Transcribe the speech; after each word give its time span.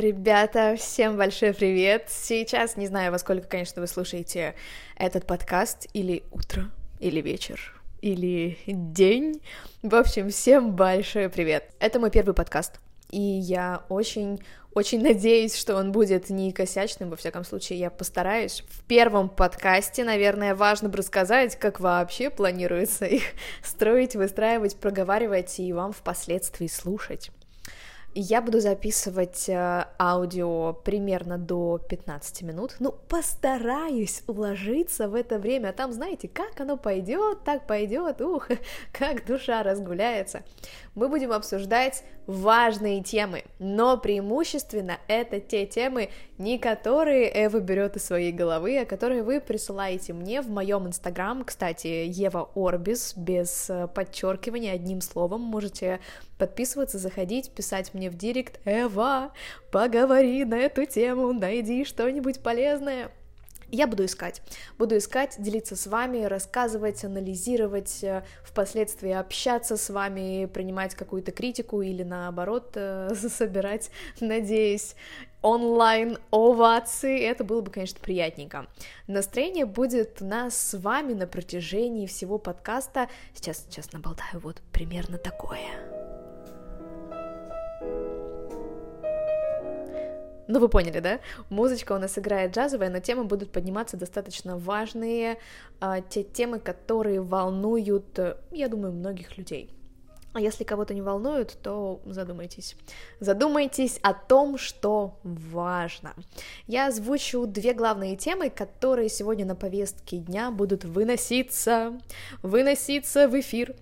Ребята, 0.00 0.76
всем 0.78 1.18
большой 1.18 1.52
привет! 1.52 2.06
Сейчас 2.08 2.78
не 2.78 2.86
знаю, 2.86 3.12
во 3.12 3.18
сколько, 3.18 3.46
конечно, 3.46 3.82
вы 3.82 3.86
слушаете 3.86 4.54
этот 4.96 5.26
подкаст, 5.26 5.88
или 5.92 6.22
утро, 6.30 6.70
или 7.00 7.20
вечер, 7.20 7.78
или 8.00 8.56
день. 8.66 9.42
В 9.82 9.94
общем, 9.94 10.30
всем 10.30 10.74
большой 10.74 11.28
привет! 11.28 11.74
Это 11.80 12.00
мой 12.00 12.10
первый 12.10 12.32
подкаст, 12.32 12.80
и 13.10 13.20
я 13.20 13.82
очень 13.90 14.40
очень 14.72 15.02
надеюсь, 15.02 15.54
что 15.54 15.76
он 15.76 15.92
будет 15.92 16.30
не 16.30 16.50
косячным, 16.52 17.10
во 17.10 17.16
всяком 17.16 17.44
случае, 17.44 17.78
я 17.78 17.90
постараюсь. 17.90 18.64
В 18.70 18.82
первом 18.84 19.28
подкасте, 19.28 20.02
наверное, 20.04 20.54
важно 20.54 20.88
бы 20.88 20.96
рассказать, 20.96 21.56
как 21.56 21.78
вообще 21.78 22.30
планируется 22.30 23.04
их 23.04 23.24
строить, 23.62 24.16
выстраивать, 24.16 24.76
проговаривать 24.76 25.60
и 25.60 25.74
вам 25.74 25.92
впоследствии 25.92 26.68
слушать. 26.68 27.30
Я 28.14 28.42
буду 28.42 28.60
записывать 28.60 29.48
э, 29.48 29.86
аудио 29.98 30.72
примерно 30.72 31.38
до 31.38 31.78
15 31.78 32.42
минут. 32.42 32.74
Ну, 32.80 32.90
постараюсь 32.90 34.24
уложиться 34.26 35.08
в 35.08 35.14
это 35.14 35.38
время. 35.38 35.68
А 35.68 35.72
там, 35.72 35.92
знаете, 35.92 36.28
как 36.28 36.60
оно 36.60 36.76
пойдет, 36.76 37.44
так 37.44 37.68
пойдет, 37.68 38.20
ух, 38.20 38.48
как 38.92 39.24
душа 39.26 39.62
разгуляется. 39.62 40.42
Мы 40.96 41.08
будем 41.08 41.30
обсуждать 41.30 42.02
важные 42.30 43.02
темы, 43.02 43.44
но 43.58 43.98
преимущественно 43.98 44.98
это 45.08 45.40
те 45.40 45.66
темы, 45.66 46.10
не 46.38 46.58
которые 46.58 47.30
Эва 47.46 47.60
берет 47.60 47.96
из 47.96 48.04
своей 48.04 48.32
головы, 48.32 48.78
а 48.78 48.86
которые 48.86 49.22
вы 49.22 49.40
присылаете 49.40 50.12
мне 50.12 50.40
в 50.40 50.48
моем 50.48 50.86
инстаграм. 50.86 51.44
Кстати, 51.44 51.86
Ева 51.86 52.48
Орбис, 52.54 53.14
без 53.16 53.68
э, 53.68 53.88
подчеркивания, 53.88 54.72
одним 54.72 55.00
словом, 55.00 55.40
можете 55.40 56.00
подписываться, 56.38 56.98
заходить, 56.98 57.50
писать 57.50 57.92
мне 57.94 58.10
в 58.10 58.16
директ, 58.16 58.60
Эва, 58.64 59.32
поговори 59.70 60.44
на 60.44 60.54
эту 60.54 60.86
тему, 60.86 61.32
найди 61.32 61.84
что-нибудь 61.84 62.42
полезное. 62.42 63.10
Я 63.70 63.86
буду 63.86 64.04
искать, 64.04 64.42
буду 64.78 64.96
искать, 64.96 65.36
делиться 65.38 65.76
с 65.76 65.86
вами, 65.86 66.24
рассказывать, 66.24 67.04
анализировать, 67.04 68.02
э, 68.02 68.24
впоследствии 68.42 69.12
общаться 69.12 69.76
с 69.76 69.90
вами, 69.90 70.46
принимать 70.46 70.96
какую-то 70.96 71.30
критику 71.30 71.80
или 71.80 72.02
наоборот 72.02 72.72
э, 72.74 73.14
собирать, 73.14 73.90
надеюсь, 74.20 74.96
онлайн 75.40 76.18
овации, 76.32 77.20
это 77.20 77.44
было 77.44 77.60
бы, 77.60 77.70
конечно, 77.70 78.00
приятненько. 78.00 78.66
Настроение 79.06 79.66
будет 79.66 80.20
у 80.20 80.24
нас 80.24 80.56
с 80.56 80.76
вами 80.76 81.14
на 81.14 81.26
протяжении 81.28 82.06
всего 82.06 82.38
подкаста. 82.38 83.08
Сейчас, 83.34 83.66
сейчас 83.68 83.92
наболтаю 83.92 84.40
вот 84.40 84.60
примерно 84.72 85.16
такое. 85.16 85.99
Ну, 90.50 90.58
вы 90.58 90.68
поняли, 90.68 90.98
да? 90.98 91.20
Музычка 91.48 91.92
у 91.92 91.98
нас 91.98 92.18
играет 92.18 92.56
джазовая, 92.56 92.90
но 92.90 92.98
темы 92.98 93.22
будут 93.22 93.52
подниматься 93.52 93.96
достаточно 93.96 94.58
важные, 94.58 95.38
а, 95.80 96.00
те 96.00 96.24
темы, 96.24 96.58
которые 96.58 97.20
волнуют, 97.20 98.18
я 98.50 98.68
думаю, 98.68 98.92
многих 98.92 99.38
людей. 99.38 99.70
А 100.32 100.40
если 100.40 100.64
кого-то 100.64 100.92
не 100.92 101.02
волнуют, 101.02 101.56
то 101.62 102.00
задумайтесь. 102.04 102.76
Задумайтесь 103.20 103.98
о 104.02 104.12
том, 104.12 104.58
что 104.58 105.18
важно. 105.22 106.14
Я 106.66 106.88
озвучу 106.88 107.46
две 107.46 107.72
главные 107.72 108.16
темы, 108.16 108.50
которые 108.50 109.08
сегодня 109.08 109.46
на 109.46 109.54
повестке 109.54 110.16
дня 110.16 110.50
будут 110.50 110.84
выноситься, 110.84 111.98
выноситься 112.42 113.28
в 113.28 113.38
эфир. 113.38 113.76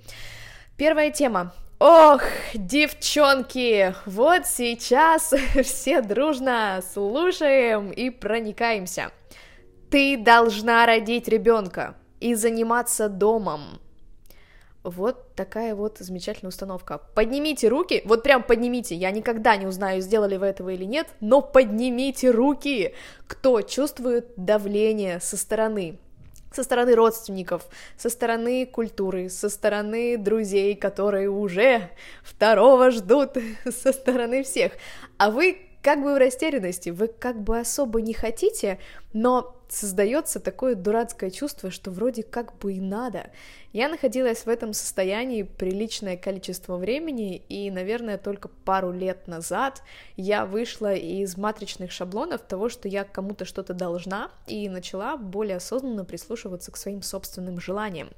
Первая 0.78 1.10
тема 1.10 1.52
Ох, 1.80 2.22
девчонки, 2.54 3.96
вот 4.06 4.46
сейчас 4.46 5.34
все 5.64 6.02
дружно 6.02 6.80
слушаем 6.92 7.90
и 7.90 8.10
проникаемся. 8.10 9.10
Ты 9.90 10.16
должна 10.16 10.86
родить 10.86 11.26
ребенка 11.26 11.96
и 12.20 12.34
заниматься 12.34 13.08
домом. 13.08 13.80
Вот 14.84 15.34
такая 15.34 15.74
вот 15.74 15.98
замечательная 15.98 16.50
установка. 16.50 17.00
Поднимите 17.16 17.66
руки, 17.66 18.02
вот 18.04 18.22
прям 18.22 18.44
поднимите, 18.44 18.94
я 18.94 19.10
никогда 19.10 19.56
не 19.56 19.66
узнаю, 19.66 20.00
сделали 20.00 20.36
вы 20.36 20.46
этого 20.46 20.68
или 20.68 20.84
нет, 20.84 21.08
но 21.18 21.42
поднимите 21.42 22.30
руки, 22.30 22.94
кто 23.26 23.62
чувствует 23.62 24.32
давление 24.36 25.18
со 25.18 25.36
стороны 25.36 25.98
со 26.52 26.62
стороны 26.62 26.94
родственников, 26.94 27.68
со 27.96 28.08
стороны 28.08 28.66
культуры, 28.66 29.28
со 29.28 29.48
стороны 29.48 30.16
друзей, 30.16 30.74
которые 30.76 31.28
уже 31.28 31.90
второго 32.22 32.90
ждут, 32.90 33.36
со 33.70 33.92
стороны 33.92 34.42
всех. 34.42 34.72
А 35.18 35.30
вы 35.30 35.58
как 35.82 36.02
бы 36.02 36.14
в 36.14 36.18
растерянности, 36.18 36.90
вы 36.90 37.08
как 37.08 37.40
бы 37.40 37.58
особо 37.58 38.00
не 38.00 38.12
хотите, 38.12 38.78
но 39.12 39.57
создается 39.68 40.40
такое 40.40 40.74
дурацкое 40.74 41.30
чувство, 41.30 41.70
что 41.70 41.90
вроде 41.90 42.22
как 42.22 42.56
бы 42.58 42.74
и 42.74 42.80
надо. 42.80 43.30
Я 43.72 43.88
находилась 43.88 44.46
в 44.46 44.48
этом 44.48 44.72
состоянии 44.72 45.42
приличное 45.42 46.16
количество 46.16 46.76
времени, 46.76 47.36
и, 47.48 47.70
наверное, 47.70 48.16
только 48.16 48.48
пару 48.48 48.92
лет 48.92 49.28
назад 49.28 49.82
я 50.16 50.46
вышла 50.46 50.94
из 50.94 51.36
матричных 51.36 51.92
шаблонов 51.92 52.40
того, 52.42 52.68
что 52.68 52.88
я 52.88 53.04
кому-то 53.04 53.44
что-то 53.44 53.74
должна, 53.74 54.30
и 54.46 54.68
начала 54.68 55.16
более 55.16 55.56
осознанно 55.56 56.04
прислушиваться 56.04 56.72
к 56.72 56.76
своим 56.76 57.02
собственным 57.02 57.60
желаниям. 57.60 58.10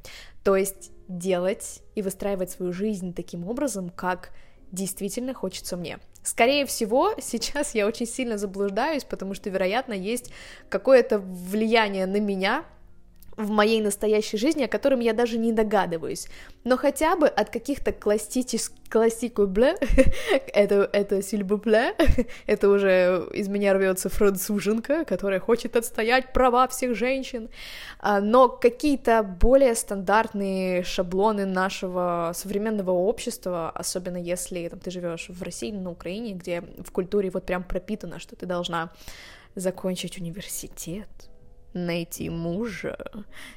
То 0.44 0.56
есть 0.56 0.92
делать 1.08 1.82
и 1.94 2.02
выстраивать 2.02 2.50
свою 2.50 2.72
жизнь 2.72 3.12
таким 3.12 3.46
образом, 3.48 3.90
как 3.90 4.30
действительно 4.70 5.34
хочется 5.34 5.76
мне. 5.76 5.98
Скорее 6.22 6.66
всего, 6.66 7.14
сейчас 7.20 7.74
я 7.74 7.86
очень 7.86 8.06
сильно 8.06 8.38
заблуждаюсь, 8.38 9.04
потому 9.04 9.34
что, 9.34 9.50
вероятно, 9.50 9.92
есть 9.92 10.32
какое-то 10.68 11.18
влияние 11.18 12.06
на 12.06 12.20
меня, 12.20 12.64
в 13.40 13.50
моей 13.50 13.80
настоящей 13.80 14.36
жизни, 14.36 14.64
о 14.64 14.68
котором 14.68 15.00
я 15.00 15.12
даже 15.12 15.38
не 15.38 15.52
догадываюсь. 15.52 16.28
Но 16.64 16.76
хотя 16.76 17.16
бы 17.16 17.26
от 17.26 17.50
каких-то 17.50 17.92
классических 17.92 18.76
классику 18.90 19.46
бле, 19.46 19.76
это, 20.52 20.90
это 20.92 21.22
сильбупле, 21.22 21.94
это 22.46 22.68
уже 22.68 23.28
из 23.32 23.48
меня 23.48 23.72
рвется 23.72 24.08
француженка, 24.08 25.04
которая 25.04 25.40
хочет 25.40 25.76
отстоять 25.76 26.32
права 26.32 26.66
всех 26.68 26.94
женщин, 26.94 27.48
а, 28.00 28.20
но 28.20 28.48
какие-то 28.48 29.22
более 29.22 29.74
стандартные 29.74 30.82
шаблоны 30.82 31.46
нашего 31.46 32.32
современного 32.34 32.90
общества, 32.90 33.70
особенно 33.70 34.16
если 34.16 34.68
там, 34.68 34.80
ты 34.80 34.90
живешь 34.90 35.28
в 35.28 35.42
России, 35.42 35.70
на 35.70 35.90
Украине, 35.90 36.34
где 36.34 36.60
в 36.60 36.90
культуре 36.90 37.30
вот 37.30 37.46
прям 37.46 37.62
пропитано, 37.62 38.18
что 38.18 38.34
ты 38.34 38.46
должна 38.46 38.90
закончить 39.54 40.18
университет, 40.18 41.08
найти 41.72 42.30
мужа. 42.30 42.98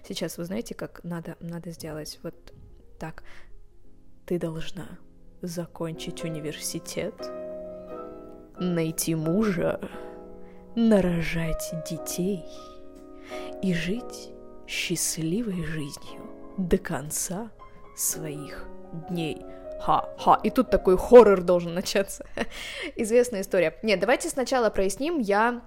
Сейчас 0.07 0.38
вы 0.38 0.46
знаете, 0.46 0.75
как 0.75 1.03
надо, 1.03 1.35
надо 1.40 1.72
сделать 1.72 2.19
вот 2.24 2.53
так. 3.00 3.24
Ты 4.25 4.40
должна 4.40 5.00
закончить 5.41 6.23
университет, 6.23 7.13
найти 8.57 9.16
мужа, 9.16 9.79
нарожать 10.75 11.73
детей 11.90 12.46
и 13.62 13.73
жить 13.73 14.31
счастливой 14.68 15.63
жизнью 15.63 16.22
до 16.57 16.78
конца 16.78 17.52
своих 17.96 18.66
дней. 19.09 19.46
Ха-ха, 19.81 20.40
и 20.44 20.50
тут 20.50 20.69
такой 20.69 20.97
хоррор 20.97 21.41
должен 21.41 21.73
начаться. 21.73 22.25
Известная 22.96 23.41
история. 23.41 23.78
Нет, 23.84 24.00
давайте 24.00 24.29
сначала 24.29 24.69
проясним, 24.69 25.19
я 25.19 25.62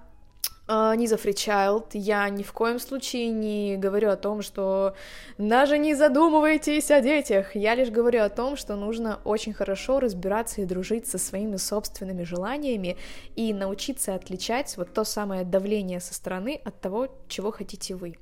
не 0.67 1.07
за 1.07 1.15
Child, 1.15 1.91
я 1.93 2.27
ни 2.29 2.43
в 2.43 2.51
коем 2.51 2.79
случае 2.79 3.29
не 3.29 3.77
говорю 3.77 4.09
о 4.09 4.17
том, 4.17 4.41
что 4.41 4.95
даже 5.37 5.77
не 5.77 5.93
задумывайтесь 5.95 6.91
о 6.91 7.01
детях, 7.01 7.55
я 7.55 7.75
лишь 7.75 7.89
говорю 7.89 8.21
о 8.23 8.29
том, 8.29 8.57
что 8.57 8.75
нужно 8.75 9.19
очень 9.23 9.53
хорошо 9.53 9.99
разбираться 9.99 10.61
и 10.61 10.65
дружить 10.65 11.07
со 11.07 11.17
своими 11.17 11.55
собственными 11.55 12.23
желаниями 12.23 12.97
и 13.35 13.53
научиться 13.53 14.13
отличать 14.15 14.75
вот 14.77 14.93
то 14.93 15.03
самое 15.03 15.43
давление 15.45 15.99
со 15.99 16.13
стороны 16.13 16.59
от 16.63 16.81
того, 16.81 17.07
чего 17.27 17.51
хотите 17.51 17.95
вы. 17.95 18.15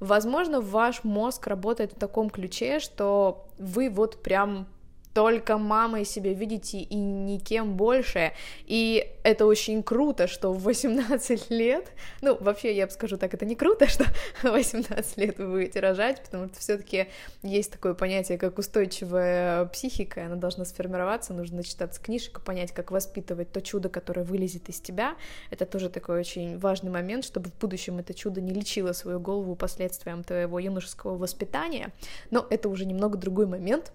Возможно, 0.00 0.60
ваш 0.60 1.04
мозг 1.04 1.46
работает 1.46 1.92
в 1.92 1.98
таком 1.98 2.30
ключе, 2.30 2.80
что 2.80 3.46
вы 3.58 3.90
вот 3.90 4.22
прям 4.22 4.66
только 5.14 5.58
мамой 5.58 6.04
себя 6.04 6.32
видите 6.32 6.78
и 6.78 6.96
никем 6.96 7.76
больше. 7.76 8.32
И 8.66 9.12
это 9.22 9.46
очень 9.46 9.82
круто, 9.82 10.26
что 10.26 10.52
в 10.52 10.62
18 10.64 11.50
лет, 11.50 11.92
ну, 12.22 12.36
вообще, 12.40 12.74
я 12.74 12.86
бы 12.86 12.92
скажу 12.92 13.16
так, 13.16 13.34
это 13.34 13.44
не 13.44 13.54
круто, 13.54 13.86
что 13.88 14.04
в 14.42 14.44
18 14.44 15.16
лет 15.18 15.38
вы 15.38 15.48
будете 15.50 15.80
рожать, 15.80 16.22
потому 16.22 16.48
что 16.48 16.58
все 16.58 16.76
таки 16.76 17.08
есть 17.42 17.72
такое 17.72 17.94
понятие, 17.94 18.38
как 18.38 18.58
устойчивая 18.58 19.66
психика, 19.66 20.26
она 20.26 20.36
должна 20.36 20.64
сформироваться, 20.64 21.34
нужно 21.34 21.58
начитаться 21.58 22.00
книжек 22.00 22.38
и 22.38 22.40
понять, 22.40 22.72
как 22.72 22.90
воспитывать 22.90 23.52
то 23.52 23.60
чудо, 23.60 23.88
которое 23.88 24.24
вылезет 24.24 24.68
из 24.68 24.80
тебя. 24.80 25.16
Это 25.50 25.66
тоже 25.66 25.88
такой 25.88 26.20
очень 26.20 26.58
важный 26.58 26.90
момент, 26.90 27.24
чтобы 27.24 27.50
в 27.50 27.58
будущем 27.58 27.98
это 27.98 28.14
чудо 28.14 28.40
не 28.40 28.52
лечило 28.52 28.92
свою 28.92 29.20
голову 29.20 29.54
последствиям 29.56 30.24
твоего 30.24 30.58
юношеского 30.58 31.16
воспитания. 31.16 31.92
Но 32.30 32.46
это 32.48 32.68
уже 32.68 32.84
немного 32.86 33.18
другой 33.18 33.46
момент, 33.46 33.92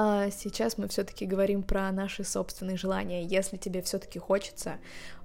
а 0.00 0.30
сейчас 0.30 0.78
мы 0.78 0.86
все-таки 0.86 1.26
говорим 1.26 1.64
про 1.64 1.90
наши 1.90 2.22
собственные 2.22 2.76
желания. 2.76 3.24
Если 3.24 3.56
тебе 3.56 3.82
все-таки 3.82 4.20
хочется 4.20 4.76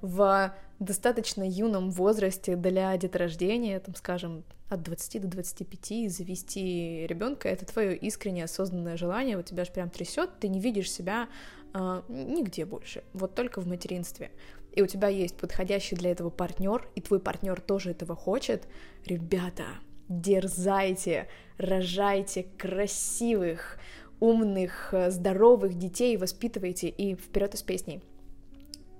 в 0.01 0.51
достаточно 0.79 1.47
юном 1.47 1.91
возрасте 1.91 2.55
для 2.55 2.97
деторождения, 2.97 3.79
там, 3.79 3.93
скажем, 3.93 4.43
от 4.69 4.81
20 4.81 5.21
до 5.21 5.27
25 5.27 6.11
завести 6.11 7.05
ребенка, 7.05 7.49
это 7.49 7.67
твое 7.67 7.95
искреннее 7.95 8.45
осознанное 8.45 8.97
желание, 8.97 9.37
вот 9.37 9.45
тебя 9.45 9.63
же 9.63 9.71
прям 9.71 9.91
трясет, 9.91 10.39
ты 10.39 10.47
не 10.47 10.59
видишь 10.59 10.91
себя 10.91 11.29
э, 11.75 12.01
нигде 12.07 12.65
больше, 12.65 13.03
вот 13.13 13.35
только 13.35 13.61
в 13.61 13.67
материнстве. 13.67 14.31
И 14.71 14.81
у 14.81 14.87
тебя 14.87 15.07
есть 15.07 15.37
подходящий 15.37 15.95
для 15.95 16.09
этого 16.09 16.31
партнер, 16.31 16.89
и 16.95 17.01
твой 17.01 17.19
партнер 17.19 17.61
тоже 17.61 17.91
этого 17.91 18.15
хочет, 18.15 18.67
ребята, 19.05 19.65
дерзайте, 20.09 21.27
рожайте 21.59 22.47
красивых, 22.57 23.77
умных, 24.23 24.93
э, 24.93 25.11
здоровых 25.11 25.77
детей, 25.77 26.15
воспитывайте 26.15 26.87
и 26.87 27.13
вперед 27.13 27.55
из 27.55 27.61
песней. 27.61 28.01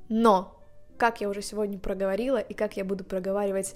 Но, 0.10 0.60
как 0.98 1.22
я 1.22 1.30
уже 1.30 1.42
сегодня 1.42 1.80
проговорила, 1.80 2.40
и 2.40 2.54
как 2.54 2.75
я 2.75 2.84
буду 2.84 3.06
проговаривать 3.06 3.75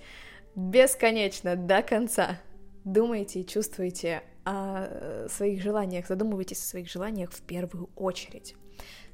бесконечно 0.56 1.56
до 1.56 1.82
конца, 1.82 2.38
думайте 2.84 3.40
и 3.40 3.48
чувствуйте 3.48 4.24
о 4.44 4.88
э, 4.90 5.28
своих 5.30 5.62
желаниях, 5.62 6.08
задумывайтесь 6.08 6.60
о 6.60 6.68
своих 6.68 6.92
желаниях 6.92 7.32
в 7.32 7.42
первую 7.42 7.90
очередь. 7.96 8.56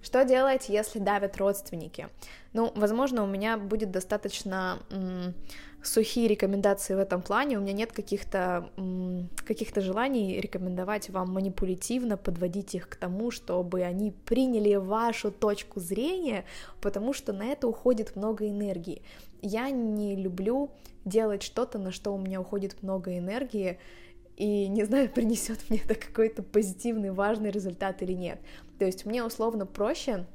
Что 0.02 0.26
делать, 0.26 0.70
если 0.70 0.98
давят 0.98 1.38
родственники? 1.38 2.10
Ну, 2.52 2.72
возможно, 2.76 3.24
у 3.24 3.28
меня 3.28 3.58
будет 3.60 3.92
достаточно 3.92 4.80
сухие 5.84 6.28
рекомендации 6.28 6.96
в 6.96 7.00
этом 7.00 7.22
плане, 7.22 7.58
у 7.58 7.62
меня 7.62 7.74
нет 7.74 7.92
каких-то 7.92 8.70
каких-то 9.46 9.82
желаний 9.82 10.40
рекомендовать 10.40 11.10
вам 11.10 11.32
манипулятивно 11.32 12.18
подводить 12.18 12.76
их 12.76 12.90
к 12.90 12.96
тому, 12.96 13.32
чтобы 13.32 13.82
они 13.82 14.12
приняли 14.12 14.76
вашу 14.76 15.32
точку 15.32 15.80
зрения, 15.80 16.46
потому 16.82 17.14
что 17.14 17.34
на 17.34 17.46
это 17.46 17.68
уходит 17.68 18.16
много 18.16 18.48
энергии. 18.50 19.02
Я 19.42 19.70
не 19.70 20.16
люблю 20.16 20.72
делать 21.06 21.44
что-то, 21.44 21.80
на 21.80 21.92
что 21.92 22.14
у 22.14 22.18
меня 22.18 22.40
уходит 22.40 22.82
много 22.82 23.18
энергии, 23.18 23.78
и 24.38 24.68
не 24.68 24.84
знаю, 24.84 25.10
принесет 25.14 25.60
мне 25.70 25.82
это 25.84 25.96
какой-то 25.96 26.44
позитивный, 26.44 27.12
важный 27.12 27.52
результат 27.52 28.02
или 28.02 28.14
нет. 28.14 28.40
То 28.80 28.86
есть 28.86 29.06
мне 29.06 29.24
условно 29.24 29.66
проще 29.66 30.26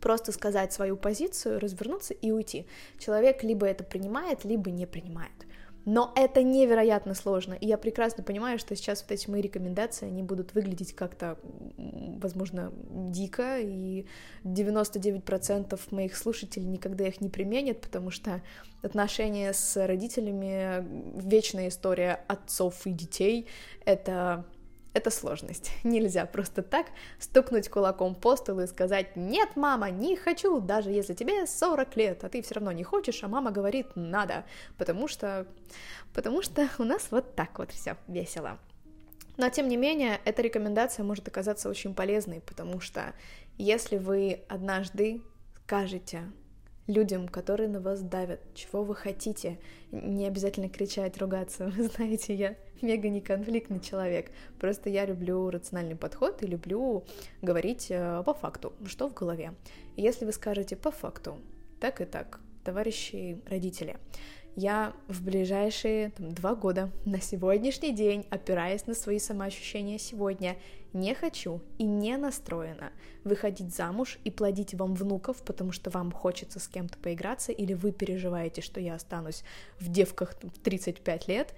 просто 0.00 0.32
сказать 0.32 0.72
свою 0.72 0.96
позицию, 0.96 1.60
развернуться 1.60 2.14
и 2.14 2.30
уйти. 2.30 2.66
Человек 2.98 3.42
либо 3.42 3.66
это 3.66 3.84
принимает, 3.84 4.44
либо 4.44 4.70
не 4.70 4.86
принимает. 4.86 5.32
Но 5.86 6.12
это 6.14 6.42
невероятно 6.42 7.14
сложно, 7.14 7.54
и 7.54 7.66
я 7.66 7.78
прекрасно 7.78 8.22
понимаю, 8.22 8.58
что 8.58 8.76
сейчас 8.76 9.02
вот 9.02 9.12
эти 9.12 9.30
мои 9.30 9.40
рекомендации, 9.40 10.06
они 10.06 10.22
будут 10.22 10.54
выглядеть 10.54 10.94
как-то, 10.94 11.38
возможно, 11.76 12.70
дико, 12.90 13.58
и 13.58 14.06
99% 14.44 15.80
моих 15.90 16.16
слушателей 16.16 16.66
никогда 16.66 17.06
их 17.06 17.22
не 17.22 17.30
применят, 17.30 17.80
потому 17.80 18.10
что 18.10 18.42
отношения 18.82 19.54
с 19.54 19.86
родителями, 19.86 20.84
вечная 21.18 21.68
история 21.68 22.24
отцов 22.28 22.86
и 22.86 22.92
детей, 22.92 23.46
это 23.86 24.44
это 24.92 25.10
сложность. 25.10 25.70
Нельзя 25.84 26.26
просто 26.26 26.62
так 26.62 26.86
стукнуть 27.18 27.68
кулаком 27.68 28.14
по 28.14 28.36
столу 28.36 28.62
и 28.62 28.66
сказать 28.66 29.16
«Нет, 29.16 29.56
мама, 29.56 29.90
не 29.90 30.16
хочу», 30.16 30.60
даже 30.60 30.90
если 30.90 31.14
тебе 31.14 31.46
40 31.46 31.96
лет, 31.96 32.24
а 32.24 32.28
ты 32.28 32.42
все 32.42 32.54
равно 32.54 32.72
не 32.72 32.84
хочешь, 32.84 33.22
а 33.22 33.28
мама 33.28 33.50
говорит 33.50 33.88
«надо», 33.94 34.44
потому 34.78 35.08
что, 35.08 35.46
потому 36.12 36.42
что 36.42 36.68
у 36.78 36.84
нас 36.84 37.08
вот 37.10 37.34
так 37.34 37.58
вот 37.58 37.70
все 37.70 37.96
весело. 38.08 38.58
Но, 39.36 39.48
тем 39.48 39.68
не 39.68 39.76
менее, 39.76 40.20
эта 40.24 40.42
рекомендация 40.42 41.04
может 41.04 41.26
оказаться 41.26 41.68
очень 41.68 41.94
полезной, 41.94 42.40
потому 42.40 42.80
что 42.80 43.14
если 43.56 43.96
вы 43.96 44.42
однажды 44.48 45.22
скажете 45.64 46.30
людям, 46.90 47.28
которые 47.28 47.68
на 47.68 47.80
вас 47.80 48.02
давят, 48.02 48.40
чего 48.54 48.82
вы 48.82 48.94
хотите. 48.94 49.58
Не 49.92 50.26
обязательно 50.26 50.68
кричать, 50.68 51.18
ругаться. 51.18 51.66
Вы 51.76 51.84
знаете, 51.84 52.34
я 52.34 52.56
мега 52.82 53.08
неконфликтный 53.08 53.80
человек. 53.80 54.30
Просто 54.58 54.90
я 54.90 55.06
люблю 55.06 55.50
рациональный 55.50 55.96
подход 55.96 56.42
и 56.42 56.46
люблю 56.46 57.04
говорить 57.42 57.86
э, 57.90 58.22
по 58.24 58.34
факту, 58.34 58.72
что 58.86 59.08
в 59.08 59.14
голове. 59.14 59.54
Если 59.96 60.24
вы 60.24 60.32
скажете 60.32 60.76
по 60.76 60.90
факту, 60.90 61.38
так 61.80 62.00
и 62.00 62.04
так, 62.04 62.40
товарищи 62.64 63.40
родители, 63.46 63.96
я 64.56 64.92
в 65.08 65.24
ближайшие 65.24 66.10
там, 66.10 66.32
два 66.32 66.54
года 66.54 66.90
на 67.04 67.20
сегодняшний 67.20 67.92
день, 67.92 68.26
опираясь 68.30 68.86
на 68.86 68.94
свои 68.94 69.18
самоощущения 69.18 69.98
сегодня, 69.98 70.56
не 70.92 71.14
хочу 71.14 71.60
и 71.78 71.84
не 71.84 72.16
настроена 72.16 72.90
выходить 73.22 73.74
замуж 73.74 74.18
и 74.24 74.30
плодить 74.30 74.74
вам 74.74 74.94
внуков, 74.94 75.42
потому 75.42 75.72
что 75.72 75.90
вам 75.90 76.10
хочется 76.10 76.58
с 76.58 76.66
кем-то 76.68 76.98
поиграться, 76.98 77.52
или 77.52 77.74
вы 77.74 77.92
переживаете, 77.92 78.60
что 78.60 78.80
я 78.80 78.94
останусь 78.94 79.44
в 79.78 79.90
девках 79.90 80.34
в 80.42 80.58
35 80.58 81.28
лет, 81.28 81.54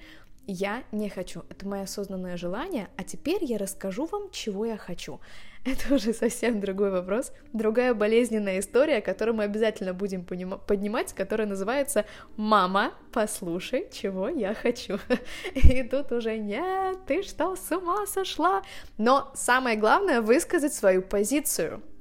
я 0.46 0.82
не 0.92 1.08
хочу. 1.08 1.44
Это 1.48 1.66
мое 1.66 1.82
осознанное 1.82 2.36
желание, 2.36 2.88
а 2.96 3.04
теперь 3.04 3.44
я 3.44 3.58
расскажу 3.58 4.06
вам, 4.06 4.30
чего 4.30 4.64
я 4.64 4.76
хочу. 4.76 5.20
Это 5.64 5.94
уже 5.94 6.12
совсем 6.12 6.60
другой 6.60 6.90
вопрос, 6.90 7.32
другая 7.52 7.94
болезненная 7.94 8.58
история, 8.58 9.00
которую 9.00 9.36
мы 9.36 9.44
обязательно 9.44 9.94
будем 9.94 10.24
поднимать, 10.24 11.12
которая 11.12 11.46
называется 11.46 12.04
«Мама, 12.36 12.94
послушай, 13.12 13.88
чего 13.92 14.28
я 14.28 14.54
хочу». 14.54 14.98
И 15.54 15.82
тут 15.84 16.10
уже 16.10 16.36
«Нет, 16.36 16.98
ты 17.06 17.22
что, 17.22 17.54
с 17.54 17.70
ума 17.70 18.06
сошла?» 18.06 18.62
Но 18.98 19.30
самое 19.34 19.76
главное— 19.76 20.20
высказать 20.22 20.74
свою 20.74 21.02
позицию— 21.02 21.82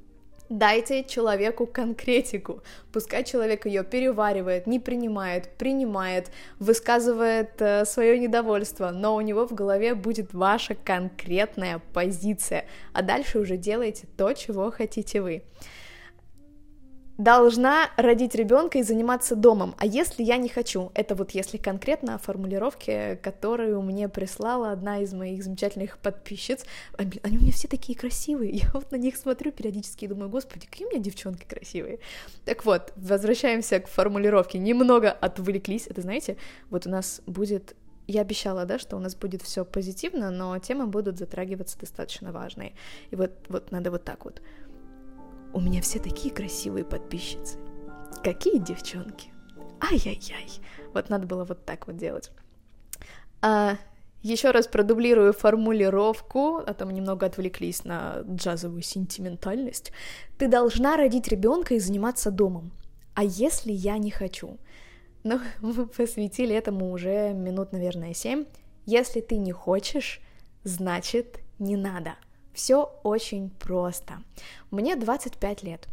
Дайте 0.51 1.06
человеку 1.06 1.65
конкретику. 1.65 2.62
Пускай 2.92 3.24
человек 3.24 3.65
ее 3.65 3.86
переваривает, 3.86 4.68
не 4.68 4.81
принимает, 4.81 5.48
принимает, 5.57 6.30
высказывает 6.59 7.51
э, 7.62 7.86
свое 7.86 8.19
недовольство, 8.19 8.92
но 8.92 9.15
у 9.15 9.21
него 9.21 9.48
в 9.48 9.53
голове 9.53 9.95
будет 9.95 10.33
ваша 10.33 10.75
конкретная 10.75 11.81
позиция. 11.94 12.65
А 12.92 13.01
дальше 13.01 13.39
уже 13.39 13.56
делайте 13.56 14.07
то, 14.18 14.33
чего 14.33 14.71
хотите 14.71 15.21
вы 15.21 15.44
должна 17.23 17.91
родить 17.97 18.35
ребенка 18.35 18.79
и 18.79 18.83
заниматься 18.83 19.35
домом. 19.35 19.75
А 19.77 19.85
если 19.85 20.23
я 20.23 20.38
не 20.38 20.50
хочу? 20.50 20.91
Это 20.95 21.13
вот 21.15 21.31
если 21.31 21.57
конкретно 21.57 22.15
о 22.15 22.18
формулировке, 22.18 23.18
которую 23.21 23.81
мне 23.81 24.09
прислала 24.09 24.71
одна 24.71 25.00
из 25.00 25.13
моих 25.13 25.44
замечательных 25.44 26.00
подписчиц. 26.00 26.65
Они 26.97 27.38
у 27.38 27.41
меня 27.41 27.51
все 27.51 27.68
такие 27.68 27.97
красивые. 27.97 28.51
Я 28.63 28.69
вот 28.73 28.92
на 28.92 28.95
них 28.95 29.18
смотрю 29.18 29.51
периодически 29.51 30.06
и 30.06 30.07
думаю, 30.07 30.30
господи, 30.30 30.66
какие 30.66 30.87
у 30.87 30.92
меня 30.92 30.99
девчонки 30.99 31.45
красивые. 31.45 31.99
Так 32.45 32.66
вот, 32.66 32.92
возвращаемся 32.95 33.80
к 33.80 33.87
формулировке. 33.87 34.57
Немного 34.57 35.11
отвлеклись. 35.11 35.87
Это, 35.87 36.01
знаете, 36.01 36.37
вот 36.69 36.87
у 36.87 36.90
нас 36.90 37.21
будет 37.28 37.75
я 38.07 38.21
обещала, 38.21 38.66
да, 38.66 38.78
что 38.80 38.97
у 38.97 38.99
нас 38.99 39.16
будет 39.16 39.42
все 39.42 39.63
позитивно, 39.63 40.31
но 40.31 40.57
темы 40.59 40.87
будут 40.87 41.18
затрагиваться 41.18 41.80
достаточно 41.80 42.33
важные. 42.33 42.73
И 43.11 43.16
вот, 43.16 43.31
вот 43.47 43.71
надо 43.71 43.92
вот 43.92 44.04
так 44.04 44.25
вот. 44.25 44.42
У 45.53 45.59
меня 45.59 45.81
все 45.81 45.99
такие 45.99 46.33
красивые 46.33 46.85
подписчицы. 46.85 47.57
Какие 48.23 48.57
девчонки. 48.57 49.29
Ай-яй-яй. 49.81 50.49
Вот 50.93 51.09
надо 51.09 51.27
было 51.27 51.43
вот 51.43 51.65
так 51.65 51.87
вот 51.87 51.97
делать. 51.97 52.31
А, 53.41 53.77
еще 54.21 54.51
раз 54.51 54.67
продублирую 54.67 55.33
формулировку, 55.33 56.57
а 56.57 56.73
то 56.73 56.85
мы 56.85 56.93
немного 56.93 57.25
отвлеклись 57.25 57.83
на 57.83 58.21
джазовую 58.29 58.81
сентиментальность. 58.81 59.91
Ты 60.37 60.47
должна 60.47 60.95
родить 60.95 61.27
ребенка 61.27 61.73
и 61.73 61.79
заниматься 61.79 62.31
домом. 62.31 62.71
А 63.13 63.23
если 63.23 63.71
я 63.71 63.97
не 63.97 64.11
хочу? 64.11 64.57
Ну, 65.23 65.39
мы 65.61 65.87
посвятили 65.87 66.55
этому 66.55 66.91
уже 66.91 67.33
минут, 67.33 67.71
наверное, 67.71 68.13
семь. 68.13 68.45
Если 68.85 69.21
ты 69.21 69.37
не 69.37 69.51
хочешь, 69.51 70.21
значит 70.63 71.39
не 71.59 71.75
надо. 71.75 72.15
Все 72.53 72.91
очень 73.03 73.49
просто. 73.49 74.21
Мне 74.71 74.95
25 74.95 75.63
лет. 75.63 75.87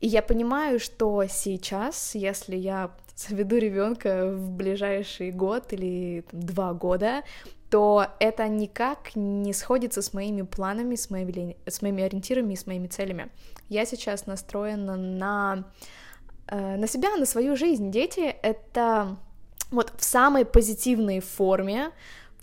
И 0.00 0.06
я 0.06 0.22
понимаю, 0.22 0.78
что 0.78 1.24
сейчас, 1.28 2.14
если 2.14 2.56
я 2.56 2.92
заведу 3.16 3.56
ребенка 3.56 4.30
в 4.32 4.50
ближайший 4.50 5.32
год 5.32 5.72
или 5.72 6.24
там, 6.30 6.40
два 6.40 6.72
года, 6.72 7.24
то 7.70 8.06
это 8.20 8.48
никак 8.48 9.14
не 9.14 9.52
сходится 9.52 10.00
с 10.00 10.14
моими 10.14 10.42
планами, 10.42 10.94
с 10.94 11.10
моими, 11.10 11.56
с 11.66 11.82
моими 11.82 12.04
ориентирами 12.04 12.54
и 12.54 12.56
с 12.56 12.66
моими 12.66 12.86
целями. 12.86 13.30
Я 13.68 13.84
сейчас 13.84 14.26
настроена 14.26 14.96
на, 14.96 15.64
э, 16.46 16.76
на 16.76 16.86
себя, 16.86 17.16
на 17.16 17.26
свою 17.26 17.56
жизнь. 17.56 17.90
Дети— 17.90 18.20
это 18.42 19.16
вот 19.70 19.92
в 19.96 20.04
самой 20.04 20.44
позитивной 20.44 21.20
форме, 21.20 21.90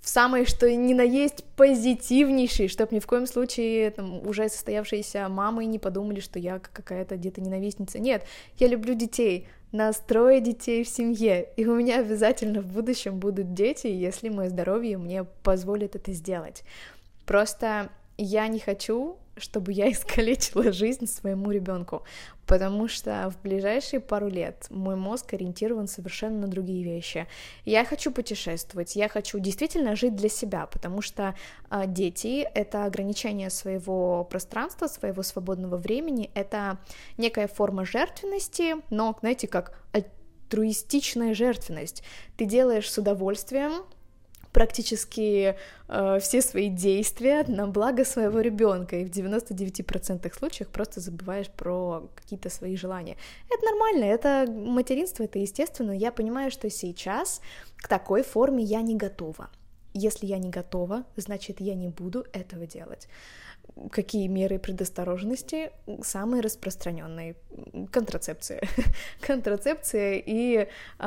в 0.06 0.08
самой, 0.08 0.46
что 0.46 0.72
ни 0.72 0.94
на 0.94 1.02
есть 1.02 1.44
позитивнейший, 1.56 2.68
чтобы 2.68 2.94
ни 2.94 3.00
в 3.00 3.08
коем 3.08 3.26
случае 3.26 3.90
там, 3.90 4.26
уже 4.28 4.48
состоявшиеся 4.50 5.28
мамы 5.30 5.66
не 5.66 5.80
подумали, 5.80 6.20
что 6.20 6.38
я 6.38 6.60
какая-то 6.60 7.16
где-то 7.16 7.42
ненавистница. 7.42 7.98
Нет, 7.98 8.24
я 8.60 8.68
люблю 8.68 8.94
детей, 8.94 9.48
настрое 9.72 10.42
детей 10.42 10.84
в 10.84 10.90
семье, 10.90 11.50
и 11.58 11.66
у 11.66 11.74
меня 11.74 12.02
обязательно 12.02 12.62
в 12.62 12.68
будущем 12.68 13.18
будут 13.18 13.56
дети, 13.56 13.88
если 13.88 14.30
мое 14.30 14.50
здоровье 14.50 15.00
мне 15.00 15.24
позволит 15.24 15.96
это 15.96 16.14
сделать. 16.14 16.64
Просто 17.26 17.90
я 18.18 18.48
не 18.48 18.60
хочу, 18.60 19.18
чтобы 19.38 19.74
я 19.74 19.92
искалечила 19.92 20.72
жизнь 20.72 21.08
своему 21.08 21.52
ребенку, 21.52 22.04
потому 22.46 22.88
что 22.88 23.32
в 23.32 23.42
ближайшие 23.42 24.00
пару 24.00 24.28
лет 24.28 24.68
мой 24.70 24.96
мозг 24.96 25.34
ориентирован 25.34 25.88
совершенно 25.88 26.42
на 26.42 26.48
другие 26.48 26.84
вещи. 26.84 27.28
Я 27.66 27.86
хочу 27.86 28.12
путешествовать, 28.12 28.96
я 28.96 29.10
хочу 29.10 29.40
действительно 29.40 29.96
жить 29.96 30.16
для 30.16 30.30
себя, 30.30 30.68
потому 30.68 31.02
что 31.02 31.36
э, 31.70 31.84
дети— 31.88 32.48
это 32.54 32.86
ограничение 32.86 33.50
своего 33.50 34.24
пространства, 34.24 34.88
своего 34.88 35.24
свободного 35.24 35.78
времени, 35.78 36.32
это 36.34 36.78
некая 37.18 37.48
форма 37.48 37.86
жертвенности, 37.86 38.76
но, 38.90 39.16
знаете, 39.20 39.48
как 39.48 39.78
альтруистичная 39.92 41.34
жертвенность. 41.34 42.04
Ты 42.38 42.46
делаешь 42.46 42.92
с 42.92 42.98
удовольствием, 42.98 43.84
практически 44.56 45.58
э, 45.90 46.20
все 46.22 46.42
свои 46.42 46.70
действия 46.70 47.44
на 47.46 47.68
благо 47.68 48.06
своего 48.06 48.40
ребенка, 48.40 48.96
и 48.96 49.04
в 49.04 49.10
99% 49.10 50.34
случаях 50.34 50.70
просто 50.70 51.02
забываешь 51.02 51.50
про 51.50 52.10
какие-то 52.16 52.50
свои 52.50 52.78
желания. 52.78 53.18
Это 53.52 53.66
нормально, 53.66 54.06
это 54.06 54.50
материнство, 54.50 55.24
это 55.24 55.40
естественно. 55.40 55.92
Я 55.92 56.14
понимаю, 56.14 56.52
что 56.52 56.70
сейчас 56.70 57.42
к 57.76 57.90
такой 57.90 58.24
форме 58.24 58.64
я 58.64 58.82
не 58.82 58.96
готова. 58.96 59.50
Если 59.98 60.26
я 60.26 60.38
не 60.38 60.50
готова, 60.50 61.06
значит, 61.16 61.62
я 61.62 61.74
не 61.74 61.88
буду 61.88 62.26
этого 62.34 62.68
делать 62.68 63.08
какие 63.92 64.28
меры 64.28 64.60
предосторожности 64.60 65.72
самые 66.02 66.42
распространенные? 66.42 67.36
Контрацепция. 67.92 68.62
Контрацепция 69.22 70.22
и 70.26 70.68
э, 71.00 71.06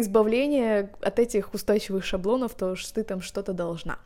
избавление 0.00 0.90
от 1.00 1.18
этих 1.18 1.54
устойчивых 1.54 2.04
шаблонов, 2.04 2.54
то, 2.54 2.76
что 2.76 2.94
ты 2.94 3.04
там 3.04 3.20
что-то 3.20 3.52
должна. 3.52 3.98